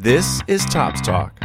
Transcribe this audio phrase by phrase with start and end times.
[0.00, 1.36] This is Topps Talk.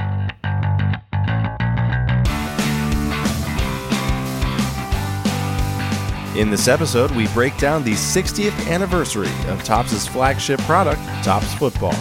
[6.38, 11.96] In this episode, we break down the 60th anniversary of Topps' flagship product, Topps Football.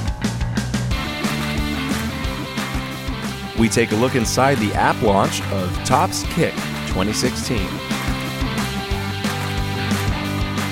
[3.59, 6.53] We take a look inside the app launch of Topps Kick
[6.89, 7.61] 2016.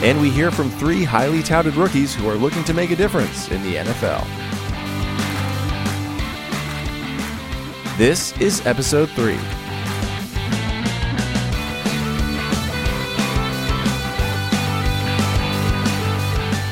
[0.05, 3.51] And we hear from three highly touted rookies who are looking to make a difference
[3.51, 4.50] in the NFL.
[8.00, 9.34] This is episode 3.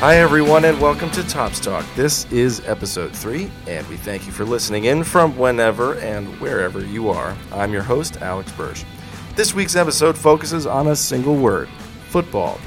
[0.01, 1.85] Hi, everyone, and welcome to Topps Talk.
[1.95, 6.83] This is episode three, and we thank you for listening in from whenever and wherever
[6.83, 7.37] you are.
[7.53, 8.85] I'm your host, Alex Bursch.
[9.35, 11.69] This week's episode focuses on a single word
[12.09, 12.59] football.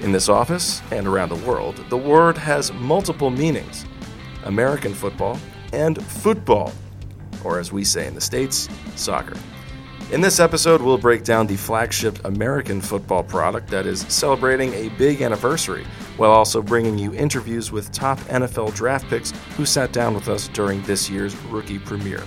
[0.00, 3.84] In this office and around the world, the word has multiple meanings
[4.44, 5.38] American football
[5.74, 6.72] and football,
[7.44, 9.36] or as we say in the States, soccer.
[10.12, 14.88] In this episode, we'll break down the flagship American football product that is celebrating a
[14.90, 15.84] big anniversary,
[16.16, 20.46] while also bringing you interviews with top NFL draft picks who sat down with us
[20.48, 22.22] during this year's rookie premiere.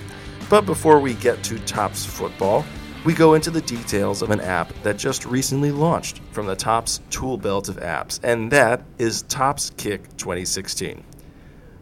[0.50, 2.66] But before we get to Topps football,
[3.06, 7.00] we go into the details of an app that just recently launched from the Topps
[7.08, 11.02] tool belt of apps, and that is Topps Kick 2016.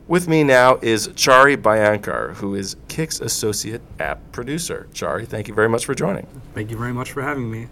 [0.09, 4.89] With me now is Chari Bhayankar, who is Kick's associate app producer.
[4.95, 6.27] Chari, thank you very much for joining.
[6.55, 7.69] Thank you very much for having me.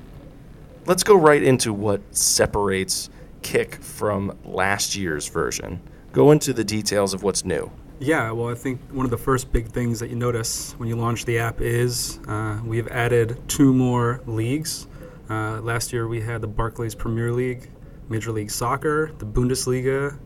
[0.84, 3.08] Let's go right into what separates
[3.40, 5.80] Kick from last year's version.
[6.12, 7.70] Go into the details of what's new.
[8.00, 10.96] Yeah, well, I think one of the first big things that you notice when you
[10.96, 14.88] launch the app is uh, we've added two more leagues.
[15.30, 17.70] Uh, last year we had the Barclays Premier League,
[18.10, 20.18] Major League Soccer, the Bundesliga,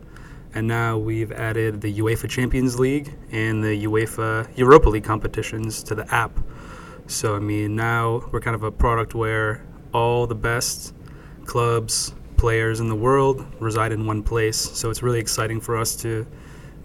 [0.54, 5.94] and now we've added the UEFA Champions League and the UEFA Europa League competitions to
[5.94, 6.38] the app.
[7.06, 10.94] So, I mean, now we're kind of a product where all the best
[11.44, 14.56] clubs, players in the world reside in one place.
[14.56, 16.26] So, it's really exciting for us to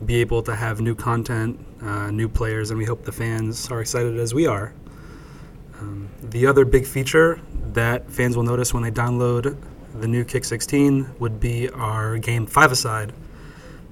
[0.05, 3.81] be able to have new content, uh, new players, and we hope the fans are
[3.81, 4.73] excited as we are.
[5.79, 7.39] Um, the other big feature
[7.73, 9.57] that fans will notice when they download
[9.99, 13.13] the new Kick 16 would be our game five aside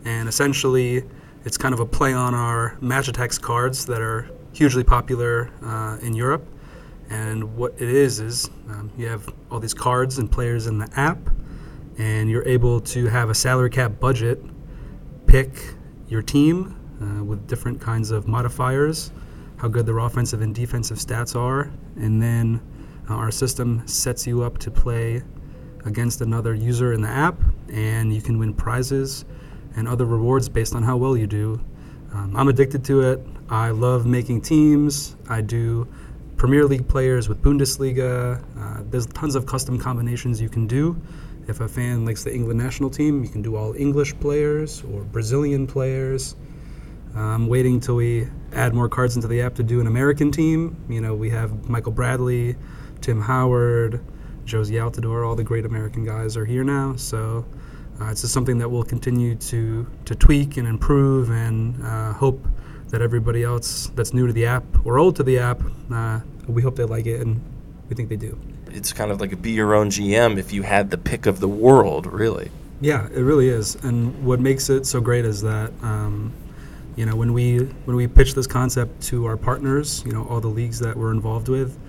[0.06, 1.04] and essentially
[1.46, 5.98] it's kind of a play on our Match Attax cards that are hugely popular uh,
[6.02, 6.48] in Europe.
[7.10, 10.90] And what it is is um, you have all these cards and players in the
[10.96, 11.20] app,
[11.98, 14.42] and you're able to have a salary cap budget,
[15.28, 15.76] pick
[16.08, 19.12] your team uh, with different kinds of modifiers,
[19.58, 22.62] how good their offensive and defensive stats are, and then
[23.10, 25.22] uh, our system sets you up to play
[25.86, 27.40] against another user in the app,
[27.70, 29.26] and you can win prizes
[29.76, 31.60] and other rewards based on how well you do.
[32.14, 33.26] Um, I'm addicted to it.
[33.50, 35.16] I love making teams.
[35.30, 35.88] I do
[36.38, 38.44] Premier League players with Bundesliga.
[38.58, 41.00] Uh, there's tons of custom combinations you can do.
[41.48, 45.02] If a fan likes the England national team, you can do all English players or
[45.04, 46.36] Brazilian players.
[47.16, 50.84] I'm waiting till we add more cards into the app to do an American team.
[50.90, 52.56] You know, we have Michael Bradley,
[53.02, 54.02] Tim Howard,
[54.46, 56.96] Jozy Altidore, all the great American guys are here now.
[56.96, 57.46] So
[58.02, 62.46] uh, it's just something that we'll continue to, to tweak and improve and uh, hope
[62.90, 65.62] that everybody else that's new to the app or old to the app,
[65.92, 67.42] uh, we hope they like it and
[67.90, 68.38] we think they do.
[68.72, 71.40] It's kind of like a be your own GM if you had the pick of
[71.40, 72.52] the world, really.
[72.82, 73.76] Yeah, it really is.
[73.84, 76.34] And what makes it so great is that, um,
[76.96, 80.42] you know, when we when we pitched this concept to our partners, you know, all
[80.42, 81.80] the leagues that we're involved with,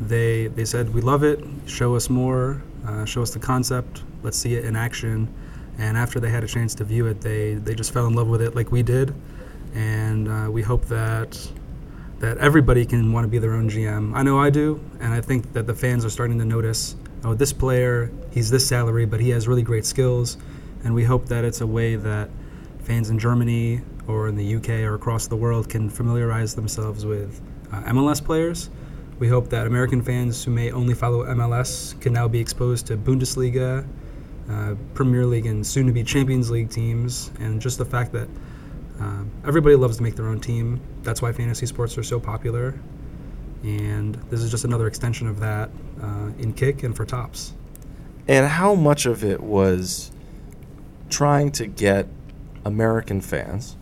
[0.00, 1.44] they they said we love it.
[1.66, 2.62] Show us more.
[2.86, 4.02] Uh, show us the concept.
[4.22, 5.32] Let's see it in action
[5.78, 8.28] and after they had a chance to view it, they they just fell in love
[8.28, 9.14] with it like we did,
[9.74, 11.38] and uh, we hope that
[12.18, 14.14] that everybody can want to be their own GM.
[14.14, 16.94] I know I do, and I think that the fans are starting to notice.
[17.24, 20.36] Oh, this player, he's this salary, but he has really great skills,
[20.84, 22.30] and we hope that it's a way that
[22.80, 27.40] fans in Germany or in the UK or across the world can familiarize themselves with
[27.72, 28.70] uh, MLS players.
[29.18, 32.96] We hope that American fans who may only follow MLS can now be exposed to
[32.96, 33.86] Bundesliga
[34.50, 38.28] uh, Premier League and soon to be Champions League teams, and just the fact that
[39.00, 40.80] uh, everybody loves to make their own team.
[41.02, 42.78] That's why fantasy sports are so popular.
[43.62, 45.70] And this is just another extension of that
[46.02, 47.52] uh, in kick and for Topps.
[48.28, 50.12] And how much of it was
[51.10, 52.08] trying to get
[52.64, 53.76] American fans,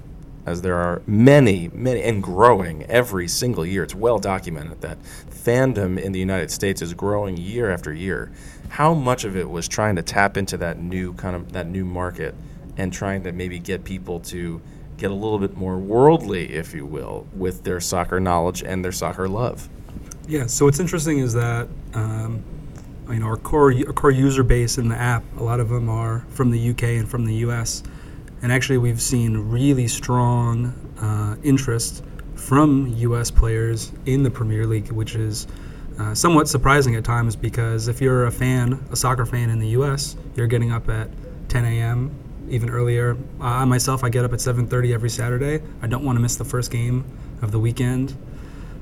[0.46, 3.82] as there are many, many, and growing every single year.
[3.82, 4.98] It's well documented that
[5.30, 8.32] fandom in the United States is growing year after year
[8.70, 11.84] how much of it was trying to tap into that new kind of that new
[11.84, 12.34] market
[12.76, 14.62] and trying to maybe get people to
[14.96, 18.92] get a little bit more worldly, if you will, with their soccer knowledge and their
[18.92, 19.68] soccer love.
[20.28, 20.46] Yeah.
[20.46, 22.44] So what's interesting is that um,
[23.08, 25.88] you know our core our core user base in the app, a lot of them
[25.88, 27.82] are from the UK and from the US,
[28.40, 30.66] and actually we've seen really strong
[31.00, 32.04] uh, interest
[32.36, 33.32] from U.S.
[33.32, 35.48] players in the Premier League, which is
[36.00, 39.68] uh, somewhat surprising at times because if you're a fan, a soccer fan in the
[39.68, 41.10] U.S., you're getting up at
[41.50, 42.10] 10 a.m.
[42.48, 43.18] even earlier.
[43.38, 45.62] I myself, I get up at 7:30 every Saturday.
[45.82, 47.04] I don't want to miss the first game
[47.42, 48.16] of the weekend.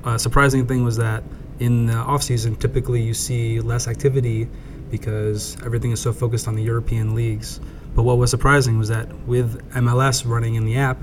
[0.05, 1.23] Uh, surprising thing was that
[1.59, 4.47] in the off season, typically you see less activity
[4.89, 7.59] because everything is so focused on the European leagues.
[7.95, 11.01] But what was surprising was that with MLS running in the app,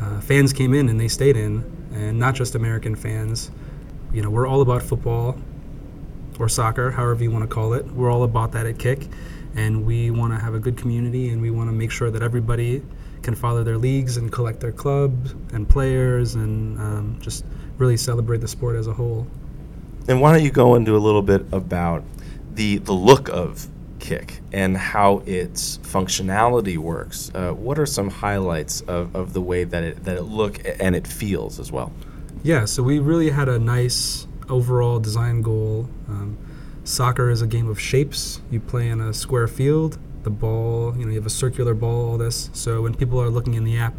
[0.00, 1.62] uh, fans came in and they stayed in,
[1.94, 3.52] and not just American fans.
[4.12, 5.38] You know, we're all about football
[6.38, 7.86] or soccer, however you want to call it.
[7.86, 9.08] We're all about that at Kick,
[9.54, 12.22] and we want to have a good community, and we want to make sure that
[12.22, 12.82] everybody
[13.22, 17.44] can follow their leagues and collect their clubs and players, and um, just
[17.78, 19.26] really celebrate the sport as a whole.
[20.08, 22.04] And why don't you go into a little bit about
[22.54, 23.68] the the look of
[23.98, 27.30] Kick and how its functionality works.
[27.34, 30.94] Uh, what are some highlights of, of the way that it that it look and
[30.94, 31.92] it feels as well?
[32.46, 35.90] Yeah, so we really had a nice overall design goal.
[36.06, 36.38] Um,
[36.84, 38.40] soccer is a game of shapes.
[38.52, 39.98] You play in a square field.
[40.22, 42.10] The ball, you know, you have a circular ball.
[42.10, 42.48] All this.
[42.52, 43.94] So when people are looking in the app,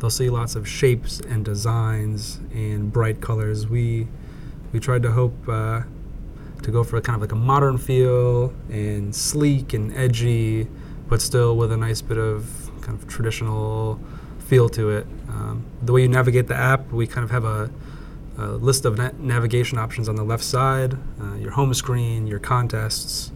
[0.00, 3.68] they'll see lots of shapes and designs and bright colors.
[3.68, 4.08] We
[4.72, 5.36] we tried to hope.
[5.48, 5.82] Uh,
[6.62, 10.68] to go for a kind of like a modern feel and sleek and edgy,
[11.08, 14.00] but still with a nice bit of kind of traditional
[14.38, 15.06] feel to it.
[15.28, 17.70] Um, the way you navigate the app, we kind of have a,
[18.38, 22.38] a list of na- navigation options on the left side uh, your home screen, your
[22.38, 23.32] contests,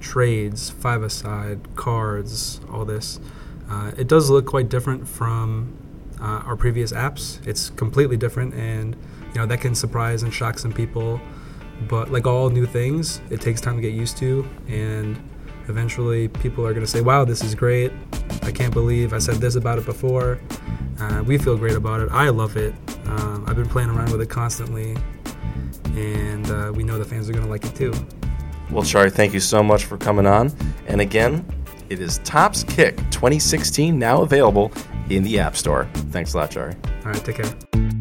[0.00, 3.20] trades, five aside, cards, all this.
[3.68, 5.76] Uh, it does look quite different from
[6.20, 7.44] uh, our previous apps.
[7.46, 8.96] It's completely different, and
[9.28, 11.20] you know that can surprise and shock some people.
[11.88, 15.16] But like all new things, it takes time to get used to, and
[15.68, 17.92] eventually people are going to say, "Wow, this is great!
[18.42, 20.40] I can't believe I said this about it before."
[21.00, 22.08] Uh, we feel great about it.
[22.10, 22.74] I love it.
[23.06, 24.96] Um, I've been playing around with it constantly,
[25.94, 27.92] and uh, we know the fans are going to like it too.
[28.70, 30.52] Well, Chari, thank you so much for coming on.
[30.86, 31.46] And again,
[31.88, 34.72] it is Topps Kick 2016 now available
[35.08, 35.88] in the App Store.
[36.10, 36.74] Thanks a lot, Chari.
[37.06, 37.97] All right, take care.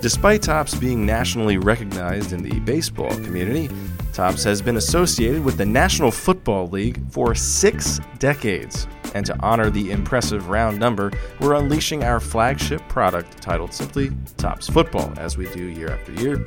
[0.00, 3.68] Despite Topps being nationally recognized in the baseball community,
[4.14, 8.86] Topps has been associated with the National Football League for six decades.
[9.14, 14.70] And to honor the impressive round number, we're unleashing our flagship product titled simply Topps
[14.70, 16.42] Football, as we do year after year.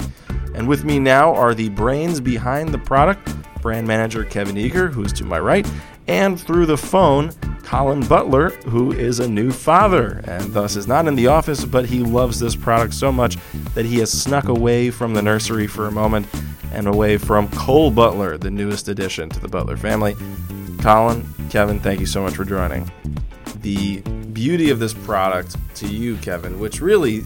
[0.56, 5.14] And with me now are the brains behind the product, brand manager Kevin Eager, who's
[5.14, 5.70] to my right,
[6.08, 7.32] and through the phone,
[7.64, 11.86] Colin Butler, who is a new father and thus is not in the office, but
[11.86, 13.38] he loves this product so much
[13.74, 16.28] that he has snuck away from the nursery for a moment
[16.72, 20.16] and away from Cole Butler, the newest addition to the Butler family.
[20.82, 22.92] Colin, Kevin, thank you so much for joining.
[23.62, 24.02] The
[24.34, 27.24] beauty of this product to you, Kevin, which really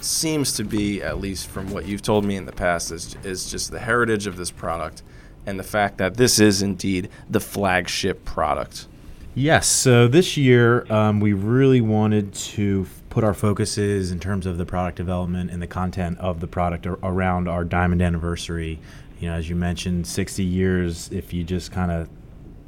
[0.00, 3.50] seems to be, at least from what you've told me in the past, is, is
[3.50, 5.02] just the heritage of this product
[5.46, 8.86] and the fact that this is indeed the flagship product.
[9.34, 9.66] Yes.
[9.66, 14.66] So this year, um, we really wanted to put our focuses in terms of the
[14.66, 18.80] product development and the content of the product ar- around our diamond anniversary.
[19.20, 21.10] You know, as you mentioned, 60 years.
[21.12, 22.08] If you just kind of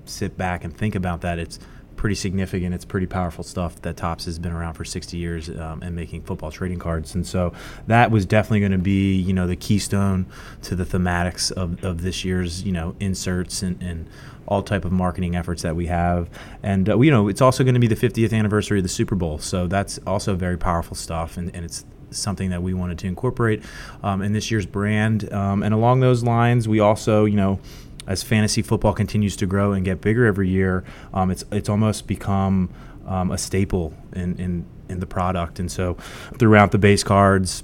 [0.04, 1.58] sit back and think about that, it's
[2.02, 2.74] pretty significant.
[2.74, 6.22] It's pretty powerful stuff that Topps has been around for 60 years um, and making
[6.22, 7.14] football trading cards.
[7.14, 7.52] And so
[7.86, 10.26] that was definitely going to be, you know, the keystone
[10.62, 14.08] to the thematics of, of this year's, you know, inserts and, and
[14.48, 16.28] all type of marketing efforts that we have.
[16.60, 19.14] And, uh, you know, it's also going to be the 50th anniversary of the Super
[19.14, 19.38] Bowl.
[19.38, 21.36] So that's also very powerful stuff.
[21.36, 23.62] And, and it's something that we wanted to incorporate
[24.02, 25.32] um, in this year's brand.
[25.32, 27.60] Um, and along those lines, we also, you know,
[28.06, 32.06] as fantasy football continues to grow and get bigger every year, um, it's it's almost
[32.06, 32.70] become
[33.06, 35.58] um, a staple in, in in the product.
[35.58, 35.94] And so,
[36.38, 37.62] throughout the base cards,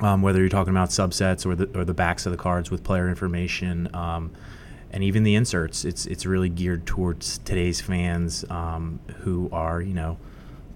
[0.00, 2.82] um, whether you're talking about subsets or the or the backs of the cards with
[2.82, 4.32] player information, um,
[4.90, 9.94] and even the inserts, it's it's really geared towards today's fans um, who are you
[9.94, 10.18] know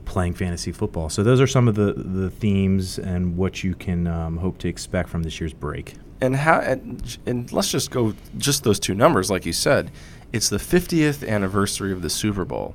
[0.04, 1.08] playing fantasy football.
[1.08, 4.68] So those are some of the the themes and what you can um, hope to
[4.68, 5.94] expect from this year's break
[6.24, 9.90] and how and, and let's just go just those two numbers like you said
[10.32, 12.74] it's the 50th anniversary of the super bowl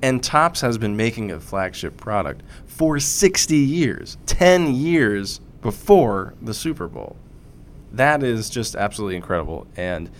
[0.00, 6.54] and Topps has been making a flagship product for 60 years 10 years before the
[6.54, 7.16] super bowl
[7.92, 9.66] that is just absolutely incredible.
[9.76, 10.10] And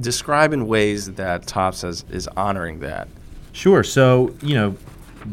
[0.00, 3.08] describe in ways that Topps has, is honoring that.
[3.52, 3.82] Sure.
[3.82, 4.76] So, you know,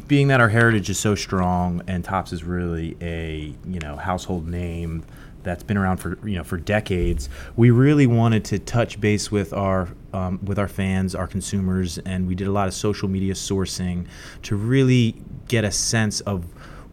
[0.08, 4.48] being that our heritage is so strong and Topps is really a, you know, household
[4.48, 5.04] name
[5.48, 9.54] that's been around for, you know, for decades, we really wanted to touch base with
[9.54, 13.34] our um, with our fans, our consumers, and we did a lot of social media
[13.34, 14.06] sourcing
[14.44, 15.16] to really
[15.48, 16.46] get a sense of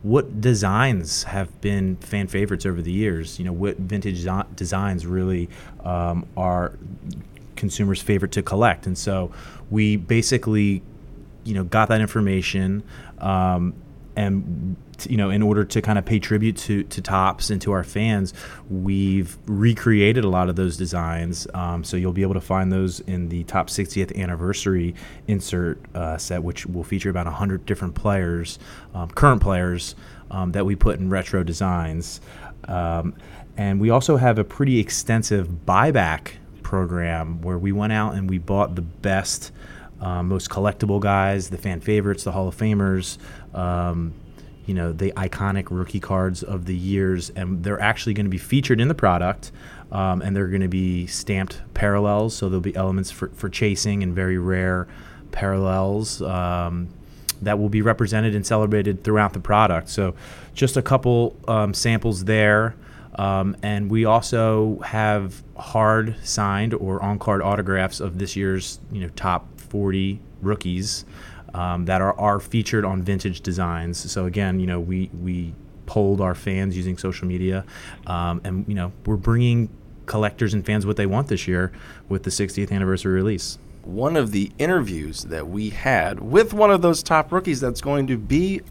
[0.02, 3.38] what designs have been fan favorites over the years.
[3.38, 5.48] You know, what vintage designs really
[5.84, 6.78] um, are
[7.56, 9.32] consumers' favorite to collect, and so
[9.70, 10.82] we basically,
[11.44, 12.82] you know, got that information.
[13.18, 13.74] Um,
[14.16, 14.76] and
[15.08, 17.82] you know, in order to kind of pay tribute to to Topps and to our
[17.82, 18.32] fans,
[18.70, 21.46] we've recreated a lot of those designs.
[21.52, 24.94] Um, so you'll be able to find those in the Topps 60th anniversary
[25.26, 28.58] insert uh, set, which will feature about 100 different players,
[28.94, 29.94] um, current players
[30.30, 32.20] um, that we put in retro designs.
[32.68, 33.14] Um,
[33.56, 38.38] and we also have a pretty extensive buyback program where we went out and we
[38.38, 39.52] bought the best.
[40.00, 43.18] Uh, most collectible guys, the fan favorites, the Hall of Famers,
[43.54, 44.12] um,
[44.66, 48.38] you know the iconic rookie cards of the years, and they're actually going to be
[48.38, 49.52] featured in the product,
[49.92, 54.02] um, and they're going to be stamped parallels, so there'll be elements for, for chasing
[54.02, 54.86] and very rare
[55.32, 56.88] parallels um,
[57.42, 59.88] that will be represented and celebrated throughout the product.
[59.88, 60.14] So,
[60.54, 62.74] just a couple um, samples there.
[63.16, 69.00] Um, and we also have hard signed or on card autographs of this year's you
[69.00, 71.04] know top 40 rookies
[71.54, 74.10] um, that are, are featured on vintage designs.
[74.10, 75.54] So again, you know, we we
[75.86, 77.64] polled our fans using social media,
[78.06, 79.70] um, and you know, we're bringing
[80.06, 81.72] collectors and fans what they want this year
[82.08, 83.58] with the 60th anniversary release.
[83.82, 88.06] One of the interviews that we had with one of those top rookies that's going
[88.08, 88.62] to be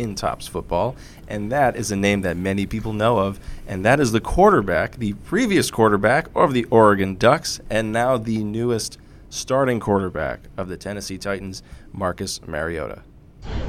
[0.00, 0.96] in Topps football,
[1.28, 3.38] and that is a name that many people know of,
[3.68, 8.42] and that is the quarterback, the previous quarterback of the Oregon Ducks, and now the
[8.42, 13.02] newest starting quarterback of the Tennessee Titans, Marcus Mariota.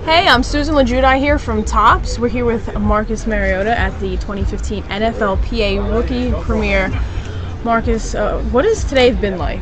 [0.05, 2.17] Hey, I'm Susan LaJudi here from Topps.
[2.17, 6.89] We're here with Marcus Mariota at the 2015 NFLPA Rookie Premiere.
[7.65, 9.61] Marcus, uh, what has today been like?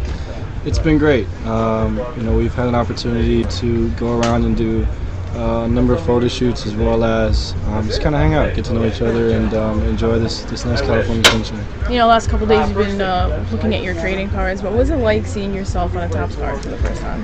[0.66, 1.28] It's been great.
[1.46, 4.86] Um, you know, we've had an opportunity to go around and do
[5.34, 8.66] a number of photo shoots as well as um, just kind of hang out, get
[8.66, 11.66] to know each other, and um, enjoy this this nice California sunshine.
[11.92, 14.62] You know, last couple days you've been uh, looking at your trading cards.
[14.62, 17.24] What was it like seeing yourself on a Topps card for the first time?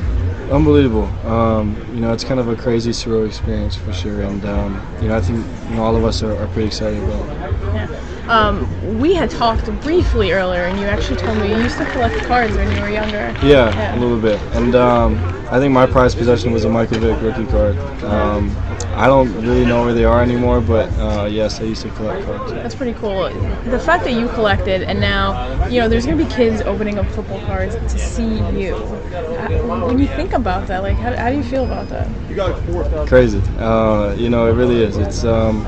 [0.51, 1.05] Unbelievable.
[1.27, 5.07] Um, you know, it's kind of a crazy, surreal experience for sure, and um, you
[5.07, 7.53] know, I think you know, all of us are, are pretty excited about it.
[7.73, 8.15] Yeah.
[8.27, 12.15] Um, we had talked briefly earlier, and you actually told me you used to collect
[12.25, 13.35] cards when you were younger.
[13.43, 13.95] Yeah, yeah.
[13.95, 14.39] a little bit.
[14.55, 15.15] And um,
[15.55, 17.77] I think my prized possession was a Michael Vick rookie card.
[18.03, 18.53] Um,
[18.93, 22.25] I don't really know where they are anymore, but uh, yes, I used to collect
[22.25, 22.51] cards.
[22.51, 23.29] That's pretty cool.
[23.63, 27.09] The fact that you collected, and now you know, there's gonna be kids opening up
[27.11, 28.75] football cards to see you.
[28.75, 33.07] When you think about that, like, how, how do you feel about that?
[33.07, 33.39] Crazy.
[33.57, 34.97] Uh, you know, it really is.
[34.97, 35.63] It's um,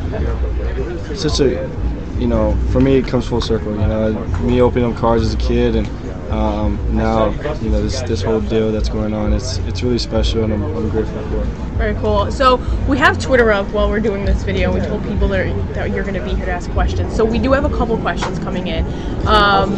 [1.15, 1.65] such a
[2.19, 3.71] you know, for me, it comes full circle.
[3.71, 5.87] You know, me opening up cards as a kid, and
[6.29, 7.29] um, now,
[7.61, 10.63] you know, this this whole deal that's going on, it's it's really special, and I'm,
[10.63, 11.47] I'm grateful for it.
[11.77, 12.31] Very cool.
[12.31, 12.55] So
[12.87, 14.73] we have Twitter up while we're doing this video.
[14.73, 17.15] We told people that, that you're going to be here to ask questions.
[17.15, 18.85] So we do have a couple questions coming in.
[19.27, 19.75] Um,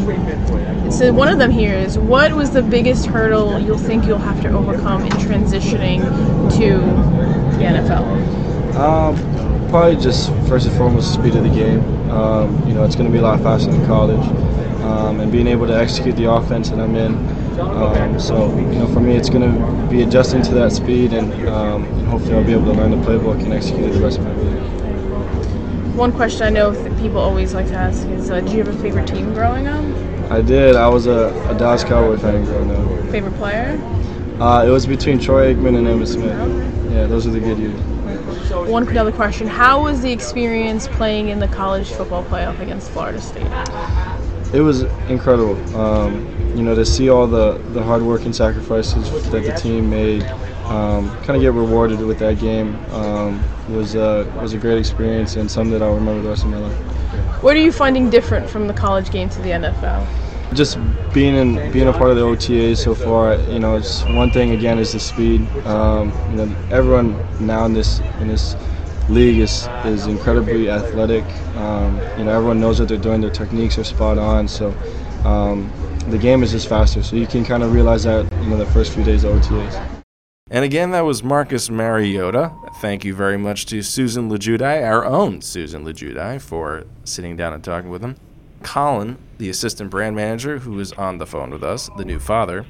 [0.91, 4.41] so one of them here is, what was the biggest hurdle you'll think you'll have
[4.44, 6.01] to overcome in transitioning
[6.58, 6.77] to
[7.58, 8.75] the NFL?
[8.75, 11.82] Um, probably just first and foremost the speed of the game.
[12.10, 14.25] Um, you know, it's going to be a lot faster than college,
[14.81, 17.15] um, and being able to execute the offense that I'm in.
[17.59, 21.31] Um, so, you know, for me, it's going to be adjusting to that speed, and,
[21.50, 24.17] um, and, hopefully, I'll be able to learn the playbook and execute it the rest
[24.17, 25.95] of my life.
[25.95, 28.81] One question I know people always like to ask is, uh, do you have a
[28.81, 29.83] favorite team growing up?
[30.31, 30.75] I did.
[30.75, 33.12] I was a, a Dallas Cowboy fan growing up.
[33.12, 33.77] Favorite player?
[34.39, 36.93] Uh, it was between Troy Aikman and Emmitt Smith.
[36.93, 37.79] Yeah, those are the good years.
[38.69, 43.19] One other question: How was the experience playing in the college football playoff against Florida
[43.19, 43.48] State?
[44.53, 45.56] It was incredible.
[45.77, 46.25] Um,
[46.56, 50.24] you know, to see all the, the hard work and sacrifices that the team made,
[50.65, 55.36] um, kind of get rewarded with that game um, was uh, was a great experience
[55.36, 57.44] and something that I'll remember the rest of my life.
[57.44, 60.08] What are you finding different from the college game to the NFL?
[60.53, 60.79] Just
[61.13, 64.51] being in being a part of the OTAs so far, you know, it's one thing
[64.51, 65.48] again is the speed.
[65.65, 68.56] Um, you know, everyone now in this in this
[69.09, 71.23] league is is incredibly athletic.
[71.55, 73.21] Um, you know, everyone knows what they're doing.
[73.21, 74.47] Their techniques are spot on.
[74.47, 74.73] So
[75.25, 75.71] um,
[76.09, 77.03] the game is just faster.
[77.03, 80.03] So you can kind of realize that you know the first few days of OTAs.
[80.51, 82.51] And again, that was Marcus Mariota.
[82.81, 87.63] Thank you very much to Susan LaJudi, our own Susan LaJudi, for sitting down and
[87.63, 88.15] talking with him.
[88.63, 92.65] Colin, the assistant brand manager, who is on the phone with us, the new father.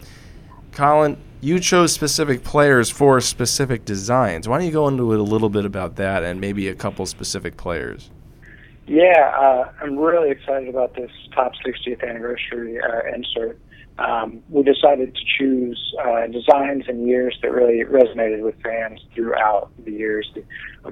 [0.72, 4.48] Colin, you chose specific players for specific designs.
[4.48, 7.06] Why don't you go into it a little bit about that and maybe a couple
[7.06, 8.10] specific players?
[8.88, 13.60] Yeah, uh, I'm really excited about this Topps 60th anniversary uh, insert.
[14.00, 19.70] Um, we decided to choose uh, designs and years that really resonated with fans throughout
[19.84, 20.32] the years,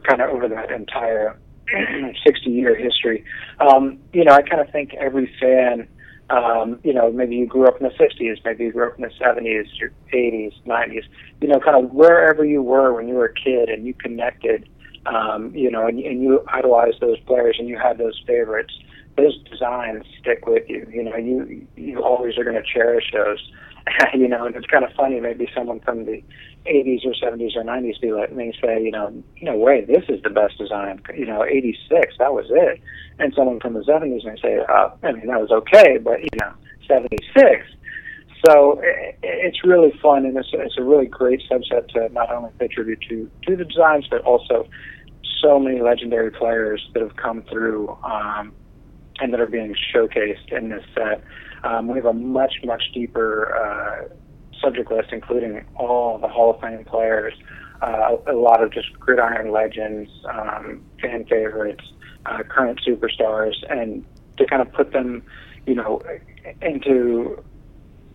[0.08, 1.40] kind of over that entire
[2.26, 3.24] 60 year history.
[3.60, 5.88] Um, you know, I kind of think every fan
[6.30, 9.04] um, you know, maybe you grew up in the 60s, maybe you grew up in
[9.04, 11.04] the 70s, your 80s, 90s,
[11.42, 14.68] you know, kind of wherever you were when you were a kid and you connected,
[15.06, 18.74] um, you know, and, and you idolized those players and you had those favorites,
[19.16, 20.86] those designs stick with you.
[20.92, 23.40] You know, you you always are going to cherish those.
[24.14, 25.20] you know, and it's kind of funny.
[25.20, 26.24] Maybe someone from the
[26.66, 30.22] 80s or 70s or 90s be like, may say, you know, no way, this is
[30.24, 31.02] the best design.
[31.16, 32.82] You know, 86, that was it
[33.20, 36.30] and someone from the 70s may say, uh, I mean, that was okay, but, you
[36.40, 36.54] know,
[36.88, 37.66] 76.
[38.46, 42.52] So it, it's really fun, and it's, it's a really great subset to not only
[42.60, 44.68] pay tribute to, to the designs, but also
[45.42, 48.54] so many legendary players that have come through um,
[49.20, 51.24] and that are being showcased in this set.
[51.64, 54.14] Um, we have a much, much deeper uh,
[54.62, 57.34] subject list, including all the Hall of Fame players,
[57.82, 61.84] uh, a lot of just gridiron legends, um, fan favorites,
[62.26, 64.06] uh, current superstars and
[64.38, 65.24] to kind of put them,
[65.66, 66.02] you know,
[66.62, 67.44] into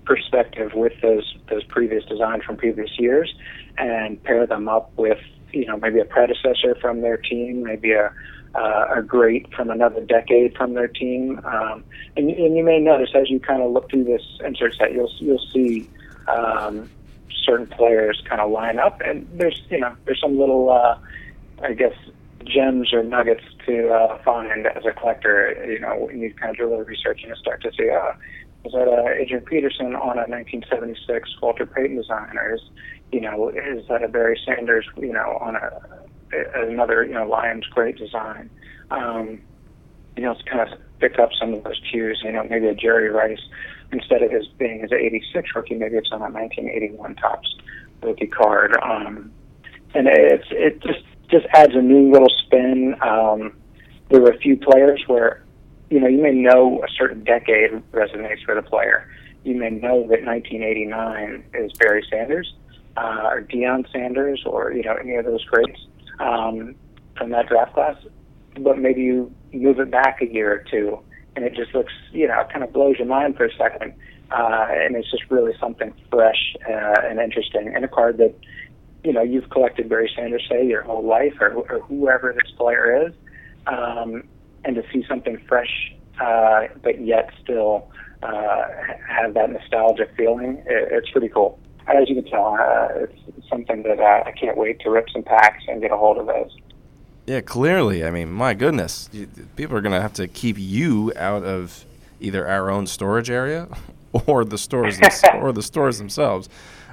[0.05, 3.33] perspective with those those previous designs from previous years
[3.79, 5.19] and pair them up with
[5.53, 8.13] you know maybe a predecessor from their team maybe a
[8.55, 11.85] uh, a great from another decade from their team um,
[12.17, 15.11] and, and you may notice as you kind of look through this insert set you'll
[15.19, 15.89] you'll see
[16.29, 16.91] um,
[17.45, 20.99] certain players kind of line up and there's you know there's some little uh,
[21.63, 21.95] I guess
[22.45, 25.55] gems or nuggets to uh, find as a collector.
[25.67, 27.91] You know, when you kind of do a little research and you start to see,
[27.91, 28.13] uh,
[28.65, 32.61] is that uh, Adrian Peterson on a 1976 Walter Payton design, or is
[33.11, 35.71] you know, is that a Barry Sanders, you know, on a,
[36.55, 38.51] another you know Lions great design?
[38.91, 39.41] Um,
[40.17, 42.21] you know, it's kind of pick up some of those cues.
[42.25, 43.41] You know, maybe a Jerry Rice
[43.93, 47.55] instead of his being his 86 rookie, maybe it's on a 1981 Topps
[48.03, 48.77] rookie card.
[48.83, 49.33] Um,
[49.95, 52.95] and it's it just just adds a new little spin.
[53.01, 53.55] Um,
[54.11, 55.43] there were a few players where,
[55.91, 59.09] you know, you may know a certain decade resonates with a player.
[59.45, 62.55] You may know that 1989 is Barry Sanders,
[62.97, 65.81] uh, or Deion Sanders, or you know any of those greats
[66.23, 66.75] um,
[67.17, 67.97] from that draft class.
[68.59, 70.99] But maybe you move it back a year or two,
[71.37, 73.95] and it just looks, you know, kind of blows your mind for a second,
[74.31, 78.35] uh, and it's just really something fresh uh, and interesting, and a card that
[79.05, 83.07] you know you've collected Barry Sanders say your whole life, or, or whoever this player
[83.07, 83.15] is,
[83.67, 84.23] um,
[84.65, 87.91] and to see something fresh, uh, but yet still
[88.23, 88.65] uh,
[89.09, 91.59] have that nostalgic feeling, it, it's pretty cool.
[91.87, 95.23] As you can tell, uh, it's something that uh, I can't wait to rip some
[95.23, 96.57] packs and get a hold of those.
[97.27, 98.05] Yeah, clearly.
[98.05, 101.85] I mean, my goodness, you, people are going to have to keep you out of
[102.21, 103.69] either our own storage area
[104.27, 104.99] or the stores
[105.35, 106.49] or the stores themselves.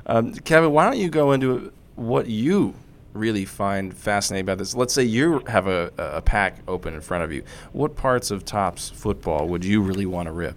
[0.06, 2.74] Um, Kevin, why don't you go into what you
[3.14, 4.76] really find fascinating about this.
[4.76, 7.44] Let's say you have a, a pack open in front of you.
[7.74, 10.56] What parts of Topps football would you really want to rip?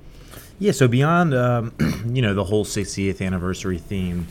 [0.62, 1.74] Yeah, so beyond um,
[2.14, 4.28] you know the whole 60th anniversary theme,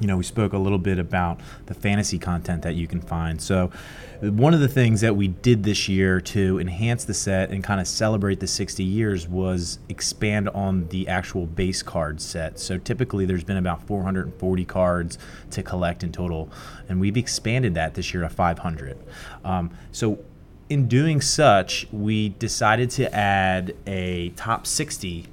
[0.00, 3.42] you know we spoke a little bit about the fantasy content that you can find.
[3.42, 3.72] So
[4.20, 7.80] one of the things that we did this year to enhance the set and kind
[7.80, 12.60] of celebrate the 60 years was expand on the actual base card set.
[12.60, 15.18] So typically there's been about 440 cards
[15.50, 16.48] to collect in total,
[16.88, 18.96] and we've expanded that this year to 500.
[19.44, 20.20] Um, so
[20.68, 25.26] in doing such, we decided to add a top 60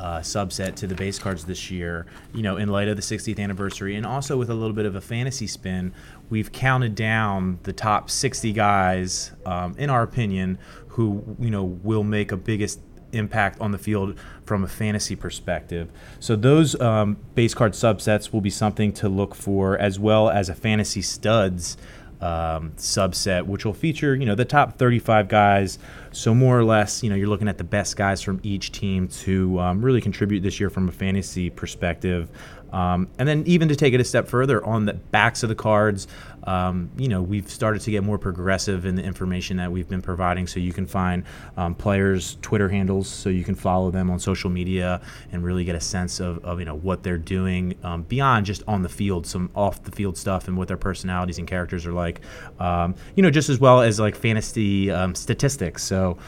[0.00, 3.38] uh, subset to the base cards this year, you know, in light of the 60th
[3.38, 5.92] anniversary, and also with a little bit of a fantasy spin,
[6.30, 10.58] we've counted down the top 60 guys, um, in our opinion,
[10.88, 12.80] who you know will make a biggest
[13.12, 15.90] impact on the field from a fantasy perspective.
[16.18, 20.48] So those um, base card subsets will be something to look for, as well as
[20.48, 21.76] a fantasy studs
[22.20, 25.78] um, subset, which will feature you know the top 35 guys.
[26.12, 29.06] So more or less, you know, you're looking at the best guys from each team
[29.08, 32.28] to um, really contribute this year from a fantasy perspective.
[32.72, 35.54] Um, and then even to take it a step further on the backs of the
[35.54, 36.06] cards,
[36.44, 40.02] um, you know, we've started to get more progressive in the information that we've been
[40.02, 40.46] providing.
[40.46, 41.24] So you can find
[41.56, 45.00] um, players' Twitter handles, so you can follow them on social media
[45.32, 48.62] and really get a sense of, of you know what they're doing um, beyond just
[48.66, 51.92] on the field, some off the field stuff and what their personalities and characters are
[51.92, 52.20] like.
[52.58, 55.82] Um, you know, just as well as like fantasy um, statistics.
[55.82, 56.18] So,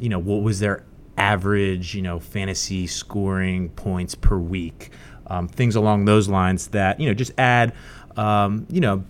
[0.00, 0.84] you know, what was their
[1.20, 4.90] average, you know, fantasy scoring points per week,
[5.30, 7.72] um, things along those lines that you know just add,
[8.16, 9.04] um, you know,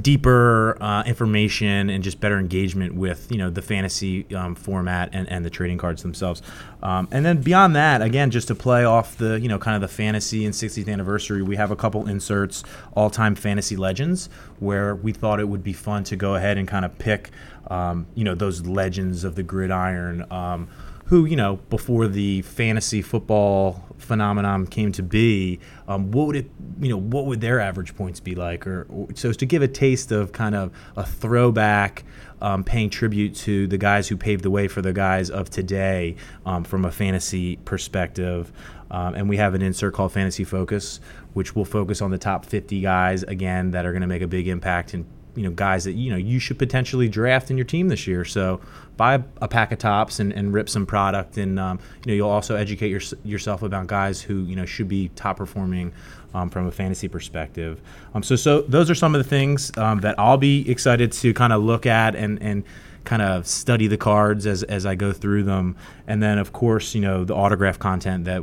[0.00, 5.28] deeper uh, information and just better engagement with you know the fantasy um, format and,
[5.28, 6.40] and the trading cards themselves.
[6.82, 9.82] Um, and then beyond that again just to play off the you know kind of
[9.82, 12.64] the fantasy and 60th anniversary we have a couple inserts
[12.96, 16.84] all-time fantasy legends where we thought it would be fun to go ahead and kind
[16.84, 17.30] of pick
[17.68, 20.68] um, you know those legends of the gridiron um,
[21.06, 26.50] who you know before the fantasy football phenomenon came to be, um, what would it
[26.80, 28.66] you know what would their average points be like?
[28.66, 32.04] Or, or so to give a taste of kind of a throwback,
[32.40, 36.16] um, paying tribute to the guys who paved the way for the guys of today
[36.44, 38.52] um, from a fantasy perspective.
[38.90, 41.00] Um, and we have an insert called Fantasy Focus,
[41.32, 44.26] which will focus on the top 50 guys again that are going to make a
[44.26, 47.64] big impact in you know guys that you know you should potentially draft in your
[47.64, 48.24] team this year.
[48.24, 48.60] So
[48.96, 52.30] buy a pack of Topps and, and rip some product, and um, you know you'll
[52.30, 55.92] also educate your, yourself about guys who you know should be top performing
[56.34, 57.80] um, from a fantasy perspective.
[58.14, 61.32] Um, so so those are some of the things um, that I'll be excited to
[61.34, 62.64] kind of look at and and
[63.04, 65.76] kind of study the cards as, as I go through them.
[66.06, 68.42] And then, of course, you know, the autograph content that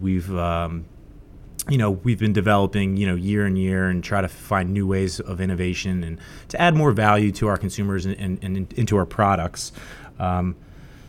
[0.00, 0.86] we've um,
[1.68, 4.86] you know we've been developing you know year and year and try to find new
[4.86, 6.18] ways of innovation and
[6.48, 9.72] to add more value to our consumers and, and, and into our products.
[10.18, 10.56] Um,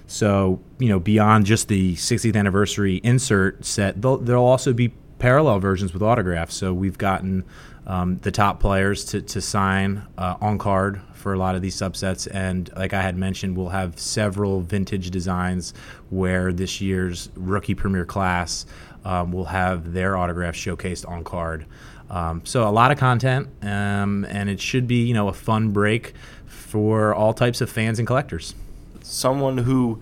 [0.07, 5.93] so you know beyond just the 60th anniversary insert set there'll, also be parallel versions
[5.93, 6.55] with autographs.
[6.55, 7.45] So we've gotten
[7.85, 11.75] um, the top players to, to sign uh, on card for a lot of these
[11.75, 12.27] subsets.
[12.33, 15.73] And like i had mentioned we'll have several vintage designs
[16.09, 18.65] where this year's rookie premier class
[19.05, 21.65] um, will have their autographs showcased on card.
[22.09, 25.71] Um, so a lot of content, um, and it should be you know a fun
[25.71, 26.13] break
[26.45, 28.53] for all types of fans and collectors.
[29.01, 30.01] Someone who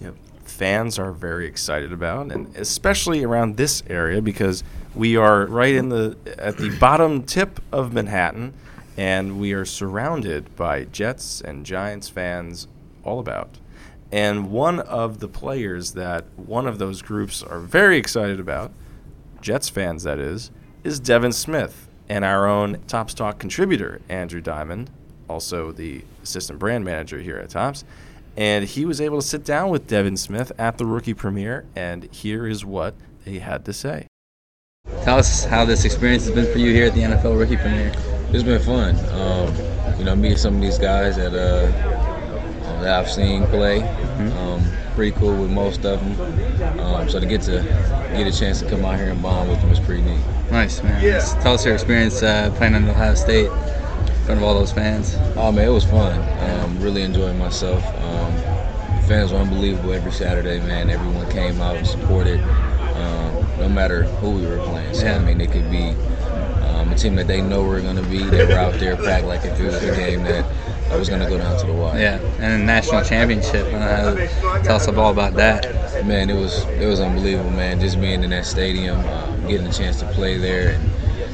[0.00, 5.46] you know, fans are very excited about, and especially around this area because we are
[5.46, 8.54] right in the at the bottom tip of Manhattan,
[8.96, 12.68] and we are surrounded by Jets and Giants fans
[13.04, 13.59] all about.
[14.12, 18.72] And one of the players that one of those groups are very excited about,
[19.40, 20.50] Jets fans that is,
[20.82, 24.90] is Devin Smith and our own Topps Talk contributor, Andrew Diamond,
[25.28, 27.84] also the assistant brand manager here at Topps.
[28.36, 32.12] And he was able to sit down with Devin Smith at the rookie premiere, and
[32.12, 32.94] here is what
[33.24, 34.06] they had to say.
[35.02, 37.92] Tell us how this experience has been for you here at the NFL rookie premiere.
[38.32, 38.96] It's been fun.
[39.10, 41.99] Um, you know, meeting some of these guys that uh,
[42.80, 43.80] that I've seen play.
[43.80, 44.38] Mm-hmm.
[44.38, 44.62] Um,
[44.94, 46.80] pretty cool with most of them.
[46.80, 47.62] Um, so to get to
[48.12, 50.20] get a chance to come out here and bond with them is pretty neat.
[50.50, 51.02] Nice, man.
[51.02, 51.20] Yeah.
[51.42, 55.16] Tell us your experience uh, playing on Ohio State in front of all those fans.
[55.36, 56.20] Oh man, it was fun.
[56.50, 57.84] Um, really enjoying myself.
[57.86, 58.32] Um,
[59.04, 60.90] fans were unbelievable every Saturday, man.
[60.90, 64.94] Everyone came out and supported, um, no matter who we were playing.
[64.94, 65.16] So yeah.
[65.16, 65.90] I mean, it could be
[66.64, 68.22] um, a team that they know we're going to be.
[68.22, 70.44] They were out there packed like if it was a game that
[70.90, 71.98] I was going to go down to the wire.
[71.98, 73.66] Yeah, and a national championship.
[73.72, 74.26] Uh,
[74.62, 76.04] tell us all about that.
[76.04, 77.80] Man, it was it was unbelievable, man.
[77.80, 80.90] Just being in that stadium, uh, getting a chance to play there, and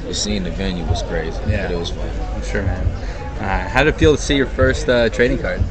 [0.06, 1.38] just seeing the venue was crazy.
[1.46, 2.08] Yeah, but it was fun.
[2.34, 2.86] I'm sure, man.
[3.40, 5.62] Uh, how did it feel to see your first uh, trading card?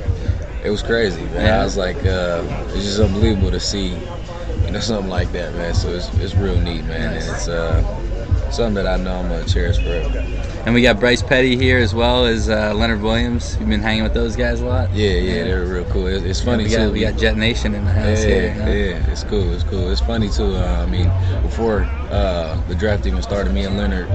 [0.64, 1.46] It was crazy, man.
[1.46, 1.62] Yeah.
[1.62, 5.76] I was like, uh, it's just unbelievable to see, you know, something like that, man.
[5.76, 7.28] So it's, it's real neat, man, nice.
[7.28, 10.55] and it's uh, something that I know I'm gonna cherish forever.
[10.66, 13.56] And we got Bryce Petty here as well as uh, Leonard Williams.
[13.60, 14.92] You've been hanging with those guys a lot.
[14.96, 16.08] Yeah, yeah, they're real cool.
[16.08, 16.92] It's, it's funny yeah, we got, too.
[16.92, 18.56] We got Jet Nation in the house yeah, here.
[18.56, 19.54] Yeah, it's cool.
[19.54, 19.92] It's cool.
[19.92, 20.56] It's funny too.
[20.56, 21.12] Uh, I mean,
[21.44, 24.10] before uh, the draft even started, me and Leonard,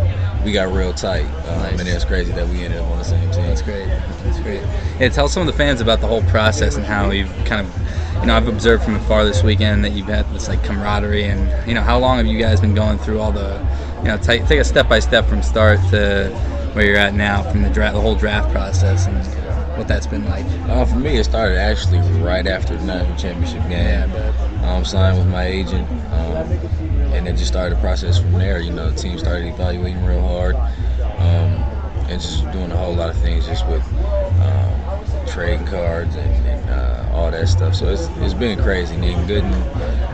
[0.45, 1.79] we got real tight, um, nice.
[1.79, 3.43] and it's crazy that we ended up on the same team.
[3.43, 3.87] That's great.
[3.87, 4.63] That's great.
[4.99, 7.73] Yeah, tell some of the fans about the whole process and how you've kind of
[8.21, 11.69] you know, I've observed from afar this weekend that you've had this like camaraderie, and
[11.69, 13.59] you know, how long have you guys been going through all the,
[14.01, 16.31] you know, take, take a step by step from start to
[16.73, 19.17] where you're at now from the draft, the whole draft process, and
[19.77, 20.45] what that's been like?
[20.69, 24.11] Uh, for me, it started actually right after the national championship game.
[24.11, 26.51] Yeah, um, signed with my agent, um,
[27.13, 28.61] and it just started the process from there.
[28.61, 31.53] You know, the team started evaluating real hard, um,
[32.09, 33.83] and just doing a whole lot of things just with
[34.43, 36.60] um, trading cards and, and
[37.21, 37.75] all that stuff.
[37.75, 38.97] So it's, it's been crazy.
[38.97, 39.53] Getting good in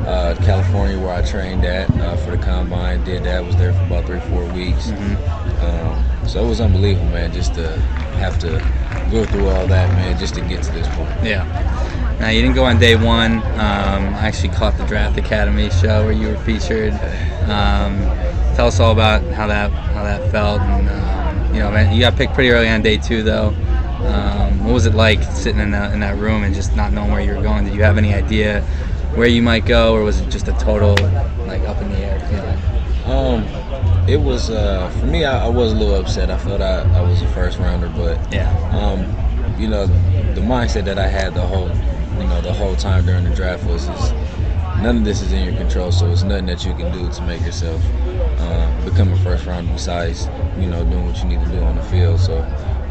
[0.06, 3.44] uh, California, where I trained at uh, for the combine, did that.
[3.44, 4.88] Was there for about three, four weeks.
[4.88, 5.64] Mm-hmm.
[5.64, 7.76] Um, so it was unbelievable, man, just to
[8.18, 8.50] have to
[9.10, 11.10] go through all that, man, just to get to this point.
[11.22, 11.44] Yeah.
[12.18, 13.34] Now you didn't go on day one.
[13.34, 16.92] Um, I actually caught the Draft Academy show where you were featured.
[17.44, 18.00] Um,
[18.56, 22.00] tell us all about how that how that felt, and um, you know, man, you
[22.00, 23.54] got picked pretty early on day two, though.
[24.04, 27.20] Um, what was it like sitting in, in that room and just not knowing where
[27.20, 27.64] you were going?
[27.64, 28.62] Did you have any idea
[29.14, 30.94] where you might go, or was it just a total
[31.46, 32.76] like up in the air feeling?
[33.06, 33.44] Um,
[34.08, 35.24] it was uh, for me.
[35.24, 36.30] I, I, was a little upset.
[36.30, 38.50] I felt I, I was a first rounder, but yeah.
[38.72, 39.00] Um,
[39.60, 43.24] you know, the mindset that I had the whole, you know, the whole time during
[43.24, 44.12] the draft was is
[44.82, 45.90] none of this is in your control.
[45.92, 47.80] So it's nothing that you can do to make yourself
[48.38, 49.72] uh, become a first rounder.
[49.72, 50.28] Besides,
[50.58, 52.20] you know, doing what you need to do on the field.
[52.20, 52.44] So.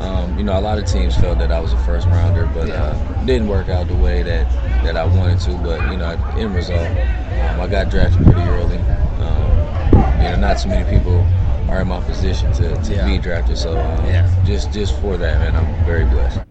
[0.06, 2.70] Um, you know, a lot of teams felt that I was a first rounder, but
[2.70, 2.94] uh,
[3.26, 4.52] didn't work out the way that,
[4.84, 5.54] that I wanted to.
[5.58, 8.78] But you know, in result, um, I got drafted pretty early.
[8.78, 11.26] Um, you know, not too many people
[11.70, 13.06] are in my position to, to yeah.
[13.06, 13.58] be drafted.
[13.58, 14.44] So um, yeah.
[14.46, 16.42] just just for that, man, I'm very blessed.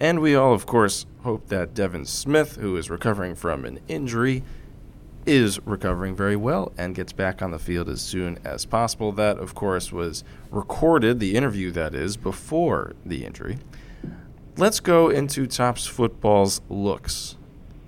[0.00, 4.42] And we all, of course, hope that Devin Smith, who is recovering from an injury,
[5.26, 9.12] is recovering very well and gets back on the field as soon as possible.
[9.12, 13.58] That, of course, was recorded, the interview that is, before the injury.
[14.56, 17.36] Let's go into Topps Football's looks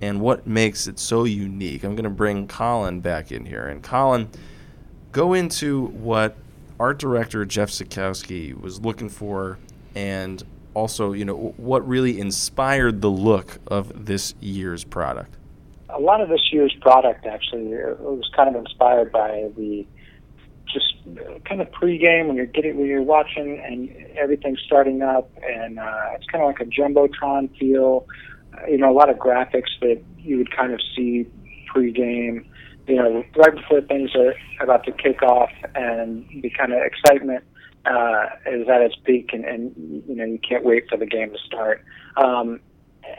[0.01, 1.83] and what makes it so unique.
[1.83, 3.67] I'm going to bring Colin back in here.
[3.67, 4.29] And Colin,
[5.11, 6.35] go into what
[6.79, 9.59] art director Jeff Sikowski was looking for
[9.95, 10.43] and
[10.73, 15.37] also, you know, what really inspired the look of this year's product
[15.95, 19.85] a lot of this year's product actually was kind of inspired by the
[20.71, 20.95] just
[21.45, 26.11] kind of pregame when you're getting when you're watching and everything's starting up and uh,
[26.15, 28.07] it's kind of like a jumbotron feel.
[28.53, 31.27] Uh, you know, a lot of graphics that you would kind of see
[31.73, 32.45] pregame.
[32.87, 37.43] You know, right before things are about to kick off and the kind of excitement
[37.85, 41.31] uh, is at its peak, and, and you know you can't wait for the game
[41.31, 41.83] to start.
[42.17, 42.59] Um,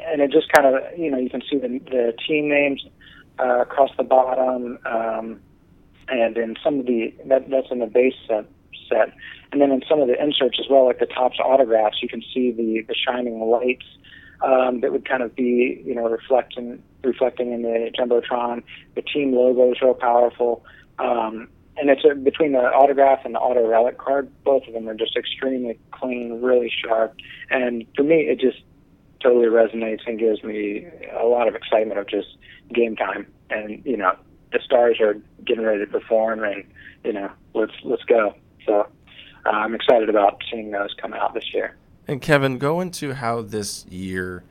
[0.07, 2.85] and it just kind of you know you can see the, the team names
[3.38, 5.40] uh, across the bottom, um,
[6.09, 8.46] and in some of the that, that's in the base set,
[8.88, 9.12] set,
[9.52, 12.22] and then in some of the inserts as well, like the Topps autographs, you can
[12.33, 13.87] see the the shining lights
[14.42, 18.62] um, that would kind of be you know reflecting reflecting in the jumbotron.
[18.94, 20.64] The team logo is real powerful.
[20.98, 24.88] Um, and it's a, between the autograph and the auto relic card, both of them
[24.88, 27.16] are just extremely clean, really sharp.
[27.50, 28.59] And for me, it just
[29.24, 30.87] totally resonates and gives me
[31.18, 32.37] a lot of excitement of just
[32.72, 33.26] game time.
[33.50, 34.16] And you know,
[34.52, 36.64] the stars are getting ready to perform, and
[37.02, 38.34] you know, let's let's go.
[38.66, 38.87] So
[39.46, 41.76] uh, I'm excited about seeing those come out this year.
[42.06, 44.44] And Kevin, go into how this year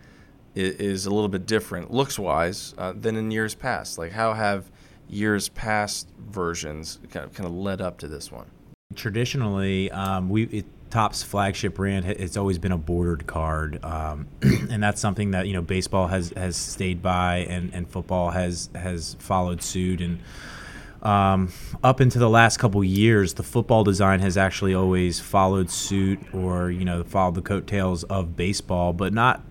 [0.56, 3.98] is, a little bit different, looks wise, uh, than in years past.
[3.98, 4.72] Like, how have
[5.08, 8.48] years past versions kind of, kind of led up to this one?
[8.96, 12.06] Traditionally, um, we it, Topps flagship brand.
[12.06, 16.30] It's always been a bordered card, um, and that's something that you know baseball has
[16.38, 20.02] has stayed by, and, and football has has followed suit.
[20.02, 20.20] And
[21.02, 21.52] um,
[21.84, 26.70] up into the last couple years, the football design has actually always followed suit, or
[26.70, 29.42] you know, followed the coattails of baseball, but not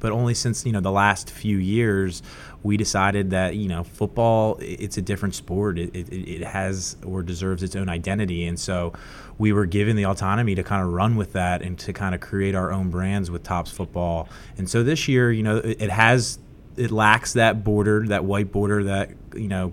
[0.00, 2.22] but only since you know the last few years
[2.62, 7.22] we decided that you know football it's a different sport it, it, it, has or
[7.22, 8.92] deserves its own identity and so
[9.40, 12.20] we were given the autonomy to kind of run with that and to kind of
[12.20, 14.28] create our own brands with Topps football.
[14.58, 16.38] And so this year you know it, it has
[16.76, 19.72] it lacks that border that white border that you know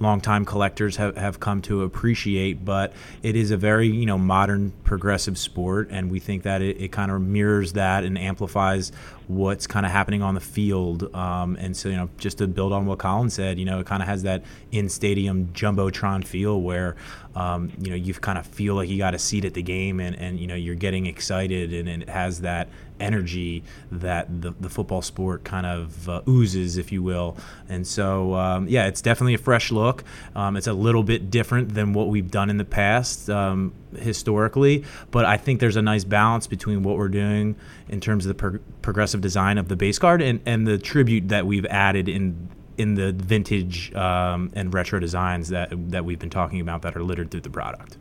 [0.00, 2.64] longtime collectors have, have come to appreciate.
[2.64, 6.80] But it is a very you know modern progressive sport, and we think that it,
[6.80, 8.92] it kind of mirrors that and amplifies
[9.28, 11.14] what's kind of happening on the field.
[11.14, 13.86] Um, and so you know just to build on what Colin said, you know it
[13.86, 16.96] kind of has that in stadium jumbotron feel where
[17.34, 20.00] um, you know you kind of feel like you got a seat at the game
[20.00, 22.68] and, and you know you're getting excited and, and it has that
[23.00, 27.36] energy that the, the football sport kind of uh, oozes, if you will.
[27.68, 30.04] And so, um, yeah, it's definitely a fresh look.
[30.34, 34.84] Um, it's a little bit different than what we've done in the past um, historically,
[35.10, 37.56] but I think there's a nice balance between what we're doing
[37.88, 41.28] in terms of the pro- progressive design of the base card and, and the tribute
[41.28, 46.30] that we've added in in the vintage um, and retro designs that that we've been
[46.30, 47.96] talking about that are littered through the product.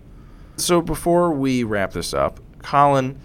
[0.57, 3.19] So before we wrap this up, Colin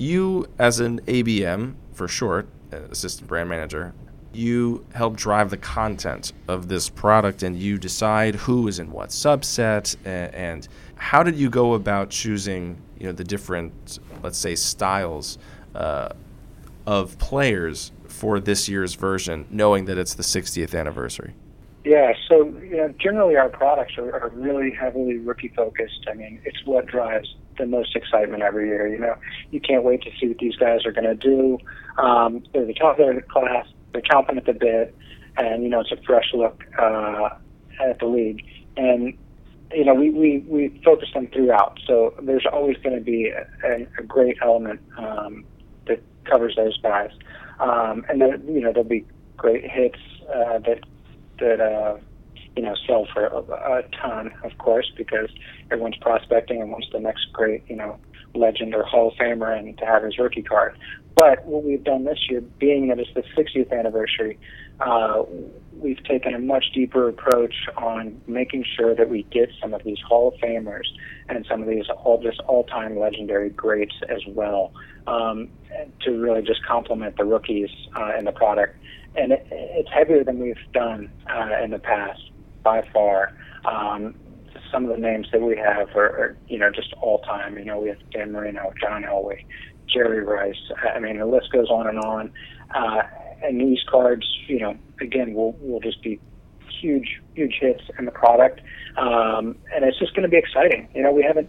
[0.00, 3.92] you, as an ABM for short, assistant brand manager,
[4.32, 9.10] you help drive the content of this product and you decide who is in what
[9.10, 14.54] subset and, and how did you go about choosing you know the different let's say
[14.54, 15.36] styles
[15.74, 16.10] uh,
[16.86, 21.34] of players for this year's version knowing that it's the 60th anniversary
[21.84, 26.06] yeah, so you know, generally our products are, are really heavily rookie focused.
[26.10, 28.86] I mean, it's what drives the most excitement every year.
[28.86, 29.14] You know,
[29.50, 31.58] you can't wait to see what these guys are going to do.
[31.96, 33.66] Um, they're the top of the class.
[33.92, 34.94] They're chomping at the bit,
[35.38, 37.30] and you know, it's a fresh look uh,
[37.82, 38.44] at the league.
[38.76, 39.16] And
[39.72, 41.78] you know, we we we focus them throughout.
[41.86, 43.32] So there's always going to be
[43.64, 45.44] a, a great element um,
[45.86, 47.10] that covers those guys,
[47.58, 49.06] um, and then you know there'll be
[49.38, 50.80] great hits uh, that
[51.40, 51.98] that uh,
[52.56, 55.30] you know sell for a, a ton, of course, because
[55.70, 57.98] everyone's prospecting and wants the next great you know
[58.34, 60.78] legend or Hall of Famer and to have his rookie card.
[61.16, 64.38] But what we've done this year, being that it's the 60th anniversary,
[64.80, 65.24] uh,
[65.72, 69.98] we've taken a much deeper approach on making sure that we get some of these
[70.00, 70.86] Hall of Famers
[71.28, 74.72] and some of these all just all-time legendary greats as well
[75.06, 75.48] um,
[76.02, 78.76] to really just complement the rookies uh, in the product.
[79.16, 82.30] And it, it's heavier than we've done uh, in the past
[82.62, 83.34] by far.
[83.64, 84.14] Um,
[84.70, 87.58] some of the names that we have are, are you know just all time.
[87.58, 89.44] You know, we have Dan Marino, John Elway,
[89.88, 90.70] Jerry Rice.
[90.94, 92.32] I mean, the list goes on and on.
[92.74, 93.02] Uh,
[93.42, 96.20] and these cards, you know, again, will will just be
[96.80, 98.60] huge, huge hits in the product,
[98.96, 100.88] um, and it's just going to be exciting.
[100.94, 101.48] You know, we haven't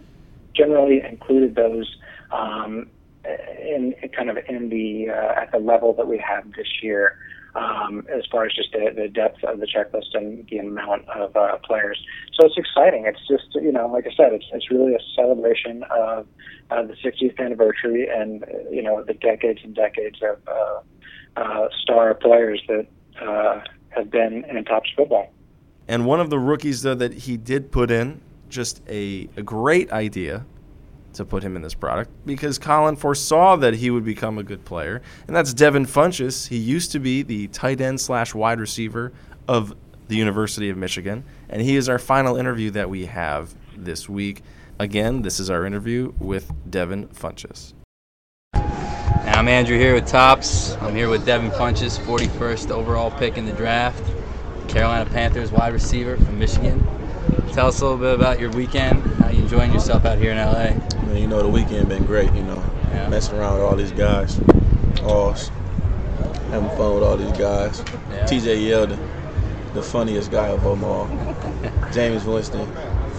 [0.54, 1.96] generally included those
[2.30, 2.88] um,
[3.24, 7.18] in, in kind of in the uh, at the level that we have this year
[7.54, 11.36] um, as far as just the, the depth of the checklist and the amount of
[11.36, 12.02] uh, players.
[12.34, 13.06] So it's exciting.
[13.06, 16.26] It's just you know, like I said, it's it's really a celebration of
[16.70, 22.14] uh, the 60th anniversary and you know the decades and decades of uh, uh, star
[22.14, 22.86] players that
[23.20, 23.60] uh,
[23.90, 25.32] have been in Topps football.
[25.88, 29.92] And one of the rookies though that he did put in, just a, a great
[29.92, 30.46] idea
[31.14, 34.64] to put him in this product because Colin foresaw that he would become a good
[34.64, 36.48] player, and that's Devin Funchess.
[36.48, 39.12] He used to be the tight end slash wide receiver
[39.48, 39.74] of
[40.08, 44.42] the University of Michigan, and he is our final interview that we have this week.
[44.78, 47.72] Again, this is our interview with Devin Funchess.
[48.54, 50.76] I'm Andrew here with Topps.
[50.80, 54.02] I'm here with Devin Funchess, 41st overall pick in the draft,
[54.68, 56.86] Carolina Panthers wide receiver from Michigan.
[57.52, 59.02] Tell us a little bit about your weekend.
[59.52, 60.70] Enjoying yourself out here in LA?
[61.04, 62.32] Man, you know the weekend been great.
[62.32, 63.06] You know, Yeah.
[63.10, 64.40] messing around with all these guys,
[65.04, 65.34] all
[66.50, 67.84] having fun with all these guys.
[68.10, 68.24] Yeah.
[68.24, 68.56] T.J.
[68.56, 68.98] Yeldon,
[69.74, 71.06] the funniest guy of them all.
[71.92, 72.66] Jameis Winston,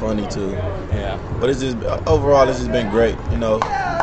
[0.04, 0.52] funny too.
[0.92, 1.18] Yeah.
[1.40, 3.16] But it's just overall, it's just been great.
[3.32, 3.60] You know,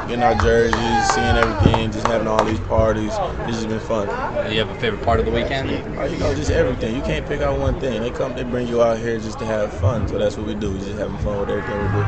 [0.09, 3.13] getting our jerseys, seeing everything, just having all these parties.
[3.47, 4.09] It's just been fun.
[4.47, 5.69] Do you have a favorite part of the weekend?
[5.99, 6.97] Uh, You know, just everything.
[6.97, 8.01] You can't pick out one thing.
[8.01, 10.09] They come, they bring you out here just to have fun.
[10.09, 10.73] So that's what we do.
[10.73, 12.03] We just having fun with everything we do.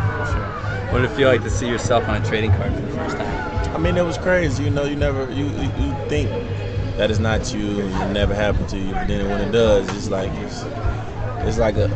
[0.91, 3.17] What did it feel like to see yourself on a trading card for the first
[3.19, 3.75] time?
[3.75, 4.65] I mean, it was crazy.
[4.65, 6.29] You know, you never you you, you think
[6.97, 10.09] that is not you it never happened to you, but then when it does, it's
[10.09, 10.65] like it's
[11.47, 11.87] it's like a,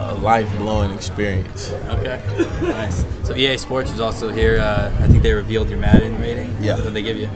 [0.00, 1.70] a, a life blowing experience.
[1.88, 2.20] Okay.
[2.62, 3.04] nice.
[3.24, 4.58] So EA Sports is also here.
[4.60, 6.56] Uh, I think they revealed your Madden rating.
[6.60, 6.74] Yeah.
[6.74, 7.28] What did they give you?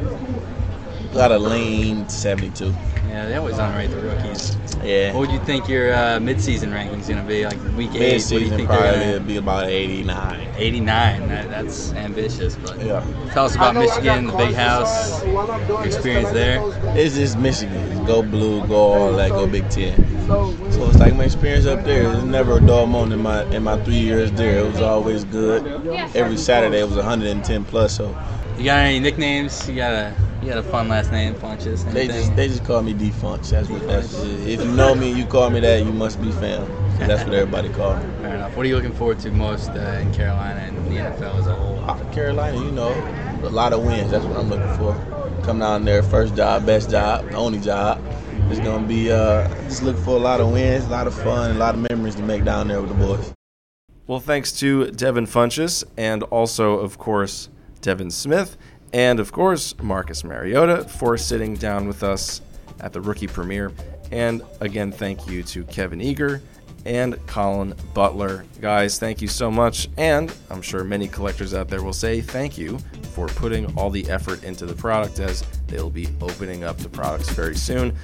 [1.12, 2.74] Got a lean 72.
[3.08, 4.56] Yeah, they always underrate the rookies.
[4.82, 5.12] Yeah.
[5.12, 7.44] What would you think your uh, midseason ranking's gonna be?
[7.44, 7.92] Like week eight?
[7.92, 9.20] What do you Mid-season think probably gonna?
[9.20, 10.48] be about 89.
[10.56, 11.28] 89.
[11.28, 13.04] That, that's ambitious, but Yeah.
[13.34, 16.62] tell us about Michigan, the big house, your experience there.
[16.96, 18.04] It's just Michigan.
[18.06, 19.94] Go blue, go all that, go Big Ten.
[20.26, 22.04] So it's like my experience up there.
[22.04, 24.58] There's never a dull moment in my in my three years there.
[24.58, 25.66] It was always good.
[26.14, 27.96] Every Saturday it was 110 plus.
[27.96, 28.16] So
[28.56, 29.68] You got any nicknames?
[29.68, 31.90] You got a you got a fun last name, Funchess?
[31.92, 33.50] they just they just call me Defunch.
[33.50, 34.22] That's what that's.
[34.22, 35.84] If you know me, you call me that.
[35.84, 36.66] You must be fam.
[36.98, 38.02] That's what everybody call me.
[38.22, 38.56] Fair enough.
[38.56, 41.54] What are you looking forward to most uh, in Carolina and the NFL as a
[41.54, 41.78] whole?
[41.84, 42.90] Uh, Carolina, you know,
[43.42, 44.10] a lot of wins.
[44.10, 44.94] That's what I'm looking for.
[45.44, 48.00] Come down there, first job, best job, only job.
[48.52, 51.52] It's gonna be uh, just looking for a lot of wins, a lot of fun,
[51.52, 53.32] a lot of memories to make down there with the boys.
[54.06, 57.48] Well, thanks to Devin Funchess and also, of course,
[57.80, 58.58] Devin Smith
[58.92, 62.42] and, of course, Marcus Mariota for sitting down with us
[62.78, 63.72] at the rookie premiere.
[64.10, 66.42] And again, thank you to Kevin Eager
[66.84, 68.44] and Colin Butler.
[68.60, 69.88] Guys, thank you so much.
[69.96, 72.78] And I'm sure many collectors out there will say thank you
[73.12, 77.30] for putting all the effort into the product as they'll be opening up the products
[77.30, 77.94] very soon.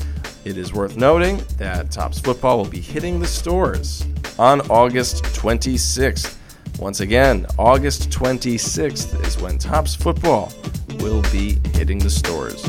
[0.45, 4.07] It is worth noting that Topps Football will be hitting the stores
[4.39, 6.37] on August 26th.
[6.79, 10.53] Once again, August 26th is when Topps Football
[11.01, 12.63] will be hitting the stores.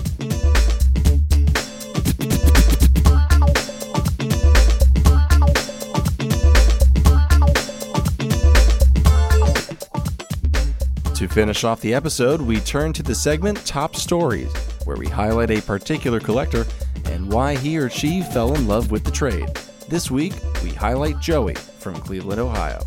[11.20, 14.56] To finish off the episode, we turn to the segment Top Stories,
[14.86, 16.66] where we highlight a particular collector
[17.04, 19.50] and why he or she fell in love with the trade.
[19.90, 20.32] This week,
[20.64, 22.82] we highlight Joey from Cleveland, Ohio.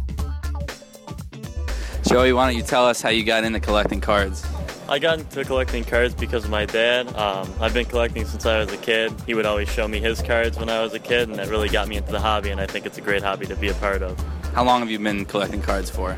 [2.07, 4.47] Joey, why don't you tell us how you got into collecting cards?
[4.89, 7.14] I got into collecting cards because of my dad.
[7.14, 9.12] Um, I've been collecting since I was a kid.
[9.26, 11.68] He would always show me his cards when I was a kid, and that really
[11.68, 13.74] got me into the hobby, and I think it's a great hobby to be a
[13.74, 14.18] part of.
[14.55, 16.16] How long have you been collecting cards for?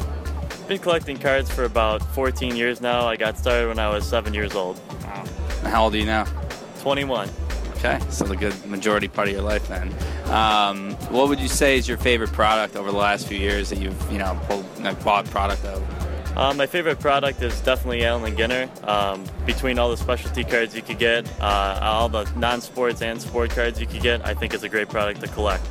[0.69, 3.07] Been collecting cards for about 14 years now.
[3.07, 4.81] I got started when I was seven years old.
[5.59, 6.25] And how old are you now?
[6.81, 7.29] 21.
[7.77, 9.95] Okay, so the good majority part of your life then.
[10.33, 13.79] Um, what would you say is your favorite product over the last few years that
[13.79, 14.65] you've you know pulled,
[15.05, 15.83] bought product of?
[16.35, 18.89] Uh, my favorite product is definitely Allen Ginter.
[18.89, 23.51] Um, between all the specialty cards you could get, uh, all the non-sports and sport
[23.51, 25.65] cards you could get, I think it's a great product to collect.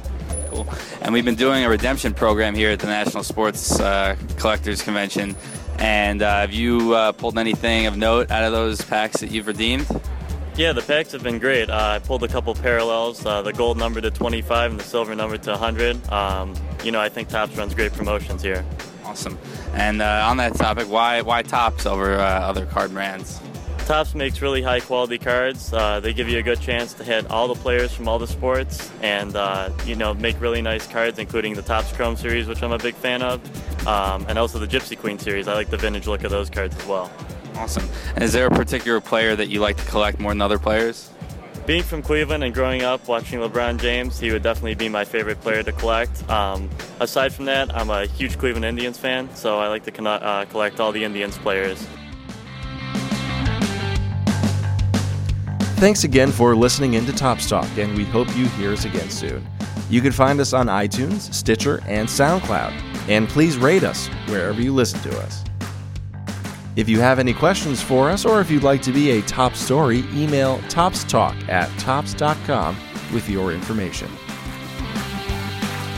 [0.53, 0.67] Cool.
[1.01, 5.35] And we've been doing a redemption program here at the National Sports uh, Collectors Convention.
[5.79, 9.47] And uh, have you uh, pulled anything of note out of those packs that you've
[9.47, 9.87] redeemed?
[10.55, 11.71] Yeah, the packs have been great.
[11.71, 15.15] Uh, I pulled a couple parallels, uh, the gold number to 25 and the silver
[15.15, 16.11] number to 100.
[16.11, 18.63] Um, you know, I think Topps runs great promotions here.
[19.03, 19.39] Awesome.
[19.73, 23.41] And uh, on that topic, why why Topps over uh, other card brands?
[23.83, 25.73] Topps makes really high quality cards.
[25.73, 28.27] Uh, they give you a good chance to hit all the players from all the
[28.27, 32.63] sports, and uh, you know make really nice cards, including the Topps Chrome series, which
[32.63, 35.47] I'm a big fan of, um, and also the Gypsy Queen series.
[35.47, 37.11] I like the vintage look of those cards as well.
[37.55, 37.87] Awesome.
[38.15, 41.09] And is there a particular player that you like to collect more than other players?
[41.65, 45.39] Being from Cleveland and growing up watching LeBron James, he would definitely be my favorite
[45.39, 46.29] player to collect.
[46.29, 46.69] Um,
[46.99, 50.45] aside from that, I'm a huge Cleveland Indians fan, so I like to con- uh,
[50.49, 51.85] collect all the Indians players.
[55.83, 59.09] Thanks again for listening in to Topps Talk, and we hope you hear us again
[59.09, 59.45] soon.
[59.89, 62.71] You can find us on iTunes, Stitcher, and SoundCloud,
[63.09, 65.43] and please rate us wherever you listen to us.
[66.77, 69.55] If you have any questions for us, or if you'd like to be a top
[69.55, 72.77] story, email toppstalk at topps.com
[73.13, 74.09] with your information.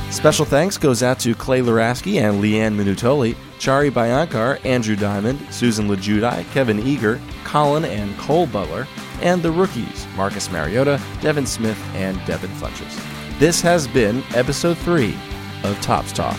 [0.09, 5.87] Special thanks goes out to Clay Luraschi and Leanne Minutoli, Chari Bayankar, Andrew Diamond, Susan
[5.87, 8.87] Lulgjuraj, Kevin Eager, Colin and Cole Butler,
[9.21, 12.99] and the rookies, Marcus Mariota, Devin Smith, and Devin Funchess.
[13.39, 15.15] This has been episode 3
[15.63, 16.37] of Topps Talk.